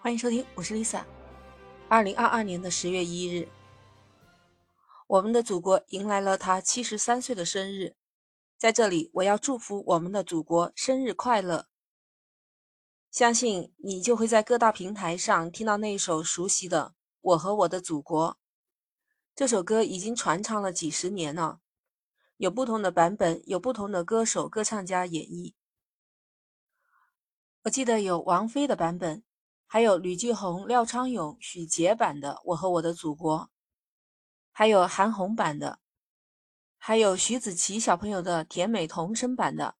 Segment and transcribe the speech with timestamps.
[0.00, 1.04] 欢迎收听，我是 Lisa。
[1.88, 3.48] 二零二二年的十月一日，
[5.08, 7.96] 我们的祖国迎来了他七十三岁的生日，
[8.56, 11.66] 在这里，我要祝福我们的祖国生日快乐。
[13.10, 18.32] 相信你就会在各大平台上听到那首熟悉的《我和我的祖国》。
[19.34, 21.60] 这首歌已经传唱了几十年了，
[22.36, 25.54] 有不同的版本，有不同的歌手、歌唱家演绎。
[27.62, 29.24] 我记得有王菲的版本。
[29.68, 33.38] 还有吕继红、廖昌永、许杰版的《我和我的祖国》，
[34.52, 35.80] 还有韩红版的，
[36.78, 39.74] 还有徐子淇小朋友的甜美童声版的，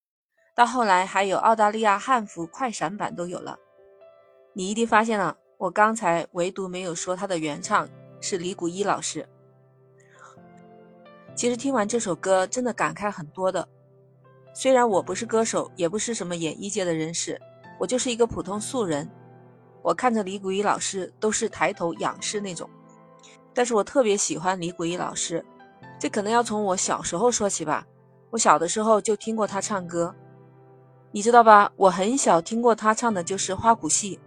[0.56, 3.56] 到后来还有澳大利亚汉服快闪版都有了。
[4.54, 7.88] 你一定发现了，我刚才唯独没有说他的原唱
[8.20, 9.26] 是李谷一老师。
[11.36, 13.68] 其实听完这首歌，真的感慨很多的。
[14.52, 17.40] 虽然我不是歌手，也不是什么演艺界的人士，
[17.78, 19.08] 我就是一个普通素人。
[19.86, 22.68] 我看着李谷一老师都是抬头仰视那种，
[23.54, 25.44] 但是我特别喜欢李谷一老师，
[25.96, 27.86] 这可能要从我小时候说起吧。
[28.30, 30.12] 我小的时候就听过他唱歌，
[31.12, 31.70] 你知道吧？
[31.76, 34.18] 我很小听过他唱的就是花鼓戏。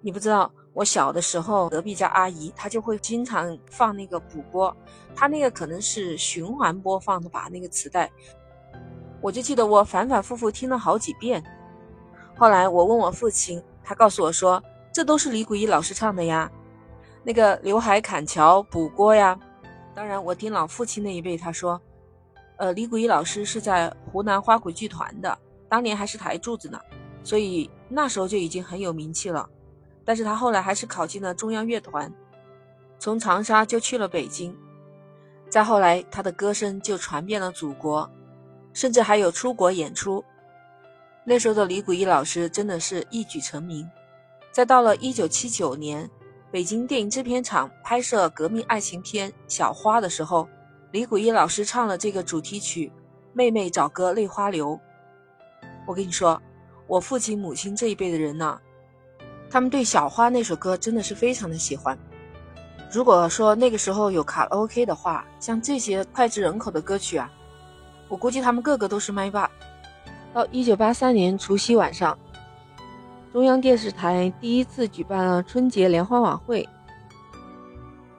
[0.00, 4.76] 你不知道，我小的时候隔壁家阿姨她就会经常放那个补播，
[5.14, 8.10] 她那个可能是循环播放的吧，那个磁带。
[9.20, 11.40] 我就记得我反反复复听了好几遍。
[12.36, 13.62] 后来我问我父亲。
[13.88, 16.50] 他告诉我说：“这都是李谷一老师唱的呀，
[17.24, 19.34] 那个刘海砍樵补锅呀。”
[19.96, 21.80] 当然，我听老父亲那一辈他说
[22.58, 25.38] ：“呃，李谷一老师是在湖南花鼓剧团的，
[25.70, 26.78] 当年还是台柱子呢，
[27.24, 29.48] 所以那时候就已经很有名气了。
[30.04, 32.12] 但是他后来还是考进了中央乐团，
[32.98, 34.54] 从长沙就去了北京。
[35.48, 38.06] 再后来，他的歌声就传遍了祖国，
[38.74, 40.22] 甚至还有出国演出。”
[41.28, 43.86] 那时候的李谷一老师真的是一举成名。
[44.50, 46.08] 再到了一九七九年，
[46.50, 50.48] 北京电影制片厂拍摄革命爱情片《小花》的时候，
[50.90, 52.86] 李谷一老师唱了这个主题曲
[53.34, 54.70] 《妹妹找哥泪花流》。
[55.86, 56.40] 我跟你说，
[56.86, 58.58] 我父亲母亲这一辈的人呢，
[59.50, 61.96] 他们对《小花》那首歌真的是非常的喜欢。
[62.90, 67.30] 如果说那个时候有卡拉 OK 的话，像这些脍炙人口的歌曲啊，
[68.08, 69.50] 我估计他们个个都是麦霸。
[70.38, 72.16] 到一九八三年除夕晚上，
[73.32, 76.64] 中央电视台第一次举办了春节联欢晚会。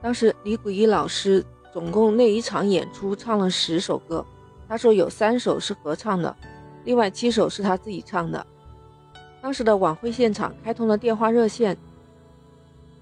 [0.02, 1.42] 当时李谷一老师
[1.72, 4.22] 总共那一场演出唱了十首歌，
[4.68, 6.36] 他说有三首是合唱的，
[6.84, 8.46] 另外七首是他自己唱的。
[9.40, 11.74] 当时的晚会现场开通了电话热线，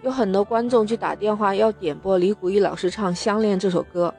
[0.03, 4.15] 有很多观众去打电话要点播李谷一老师唱《相恋》这首歌。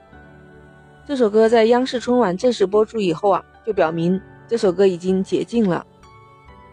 [1.08, 4.22] 这首歌在央视春晚正式播出以后啊，就表明。
[4.50, 5.86] 这首歌已经解禁了，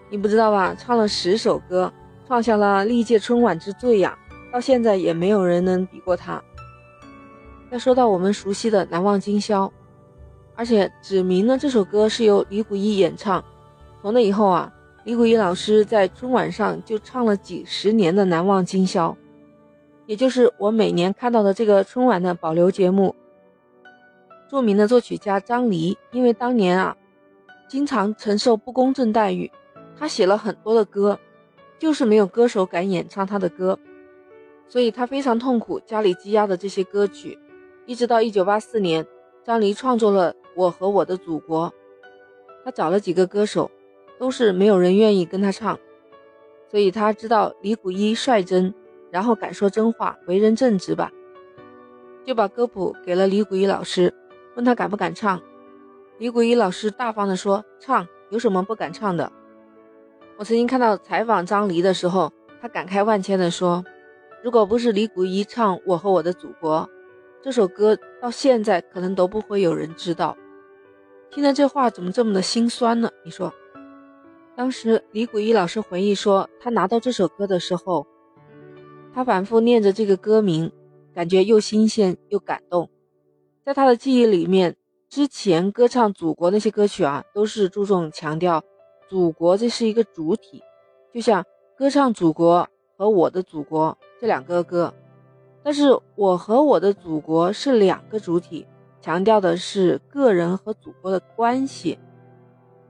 [0.09, 0.75] 你不知道吧？
[0.75, 1.93] 唱了十首歌，
[2.27, 4.19] 创下了历届春晚之最呀！
[4.51, 6.43] 到现在也没有人能比过他。
[7.71, 9.67] 再说到我们熟悉的《难忘今宵》，
[10.55, 13.45] 而且指明了这首歌是由李谷一演唱。
[14.01, 14.73] 从那以后啊，
[15.05, 19.11] 李谷一老师在春晚上就唱了几十年的《难忘今宵》，
[20.07, 23.15] 也就是我每年看到的这个春晚的保留节目。
[24.49, 26.97] 著名的作曲家张黎，因为当年啊。
[27.69, 29.51] 经常承受不公正待遇，
[29.99, 31.19] 他写了很多的歌，
[31.79, 33.79] 就是没有歌手敢演唱他的歌，
[34.69, 37.39] 所以他非常痛苦家里积压的这些歌曲。
[37.87, 39.07] 一直到一九八四年，
[39.45, 41.69] 张黎创作了《我和我的祖国》，
[42.65, 43.71] 他找了几个歌手，
[44.19, 45.79] 都是没有人愿意跟他唱，
[46.71, 48.73] 所以他知道李谷一率真，
[49.11, 51.11] 然后敢说真话，为人正直吧，
[52.25, 54.15] 就把歌谱给了李谷一老师，
[54.55, 55.41] 问他敢不敢唱。
[56.19, 59.31] 李谷一老师大方地说：“唱有什么不敢唱的？”
[60.39, 63.85] 我曾经看到采访张黎的时候，他感慨万千地说
[64.43, 66.89] ：“如果不是李谷一唱《我和我的祖国》
[67.43, 70.35] 这首歌，到现在可能都不会有人知道。”
[71.31, 73.11] 听了这话，怎么这么的心酸呢？
[73.23, 73.53] 你说，
[74.55, 78.07] 当时李谷一老师回忆说，他拿到这首歌的时候，
[79.13, 80.73] 他反复念着这个歌名，
[81.15, 82.89] 感觉又新鲜又感动，
[83.67, 84.77] 在他的记忆里面。
[85.09, 88.63] 之前歌唱祖国那些歌曲啊，都是注重强调
[89.09, 90.63] 祖国这是一个主体，
[91.15, 91.45] 就像
[91.77, 92.69] 歌唱祖国
[92.99, 94.93] 和我的祖国这两个歌，
[95.63, 98.67] 但是我和我的祖国是两个主体，
[99.01, 101.99] 强调的是个人和祖国的关系。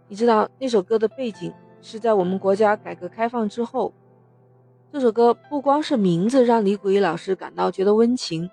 [0.09, 1.53] 你知道那首歌的背景
[1.83, 3.93] 是在我们国家改革开放之后，
[4.91, 8.51] 这首歌不光是名字让李谷一老师感到觉得温情，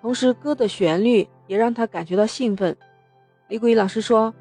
[0.00, 1.28] 同时歌的旋律。
[1.52, 2.74] 也让他感觉到兴奋。
[3.48, 4.32] 李谷一老师说：“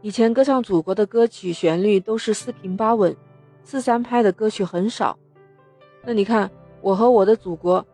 [0.00, 3.14] 以前歌唱祖国的歌曲旋律都是四平八稳，
[3.62, 5.18] 四三拍的歌曲很少，
[6.02, 6.50] 那你看，
[6.80, 7.86] 我和我的祖国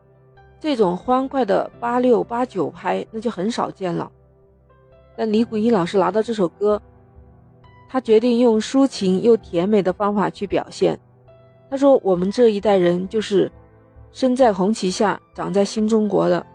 [0.60, 4.08] 这种欢快的八六八九拍，那就很少见了。
[5.16, 6.80] 但李谷一老师拿到这首歌，
[7.88, 10.96] 他决定用抒情又甜美的方法去表现。
[11.68, 13.50] 他说：“我们这一代人就是
[14.12, 16.46] 生在红旗下，长在新中国的。”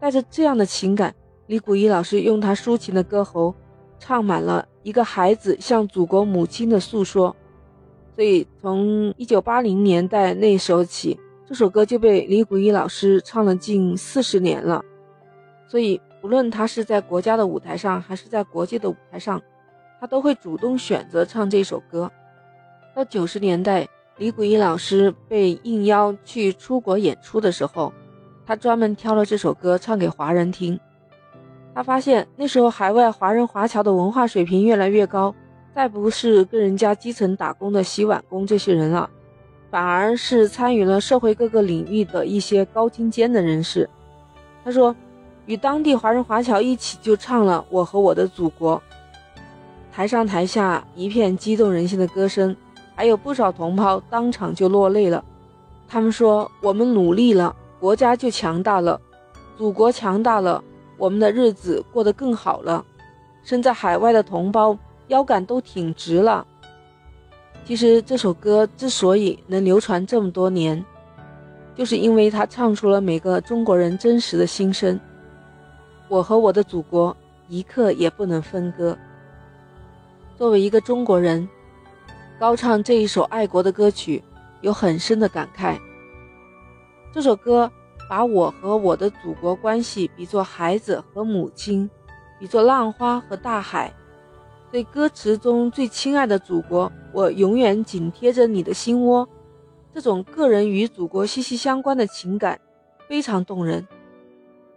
[0.00, 1.14] 带着这样的情感，
[1.46, 3.54] 李谷一老师用他抒情的歌喉，
[3.98, 7.34] 唱满了一个孩子向祖国母亲的诉说。
[8.14, 14.84] 所以，从一九八零年代那时候起，这首歌就被李谷一老师唱了近四十年了。
[15.66, 19.40] 所以，不论他是在国家的舞台上，还是在国际的舞台上，
[20.00, 22.10] 他都会主动选择唱这首歌。
[22.94, 27.92] 到九十年代，李谷一老师被应邀去出国演出的时候，
[28.48, 30.80] 他专门挑了这首歌唱给华人听。
[31.74, 35.34] 他发现那时候海外华人华侨的文化水平越来越高。
[35.74, 39.08] 再不是跟人家基层打工的洗碗工这些人了，
[39.70, 43.88] 反而是参与了社会各个领域的一些高精尖的人士。
[44.64, 44.96] 他说，
[45.44, 48.82] 与当地华人华侨一起就唱了《我和我的祖国》，
[49.92, 52.56] 台上台下一片激动人心的歌声，
[52.96, 55.22] 还有不少同胞当场就落泪了。
[55.86, 59.00] 他们说：“我们努力了，国家就强大了；
[59.56, 60.62] 祖国强大了，
[60.96, 62.84] 我们的日子过得更好了。”
[63.44, 64.78] 身在海外的同胞。
[65.08, 66.46] 腰杆都挺直了。
[67.64, 70.84] 其实这首歌之所以能流传这么多年，
[71.74, 75.00] 就是因为它唱出了每个中国人真实的心声。
[76.08, 77.16] 我和我的祖国
[77.48, 78.94] 一刻也不能分割。
[80.36, 81.48] 作为一个中国人，
[82.38, 84.22] 高唱这一首爱国的歌曲，
[84.60, 85.78] 有很深的感慨。
[87.18, 87.68] 这首歌
[88.08, 91.90] 把我和我的祖国关系比作孩子和母亲，
[92.38, 93.92] 比作浪花和大海。
[94.70, 99.28] 对歌词中最亲爱的祖国，我永远紧贴着你的心窝。
[99.92, 102.60] 这种个人与祖国息息相关的情感
[103.08, 103.84] 非常动人。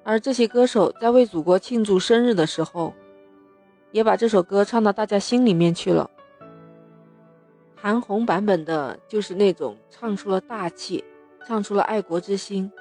[0.03, 2.91] 而这些歌手在为祖国庆祝生日的时候，
[3.91, 6.09] 也把这首歌唱到大家心里面去了。
[7.75, 11.03] 韩红版本的就是那种唱出了大气，
[11.47, 12.71] 唱出了爱国之心。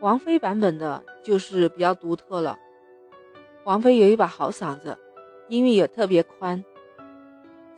[0.00, 2.58] 王菲版本的就是比较独特了。
[3.64, 4.98] 王菲有一把好嗓子。
[5.48, 6.64] 音域也特别宽，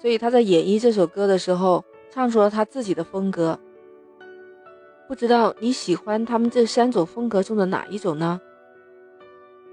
[0.00, 3.58] 所以她在演绎这首歌的时候，唱出了她自己的风格。
[5.08, 8.40] 不知道你喜欢他们这三种风格中的哪一种呢？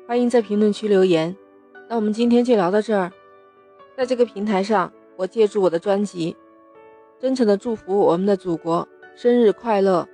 [0.08, 1.38] 欢迎在评论区留言。
[1.88, 3.12] 那我们今天就聊到这儿。
[3.96, 6.36] 在这个平台上，我借助我的专辑，
[7.20, 10.08] 真诚的祝福我们的祖国生日快乐，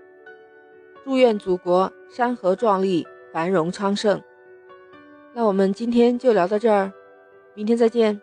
[1.06, 4.22] 祝愿祖国山河壮丽，繁荣昌盛。
[5.34, 6.92] 那我们今天就聊到这儿。
[7.54, 8.22] 明天再见。